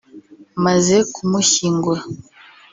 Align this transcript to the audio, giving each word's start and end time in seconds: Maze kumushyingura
Maze 0.65 0.95
kumushyingura 1.13 2.01